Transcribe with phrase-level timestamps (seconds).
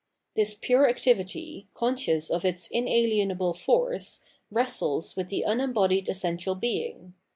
[0.35, 7.13] This pure activity, conscious of its inahenable force, wrestles with the unembodied essential being.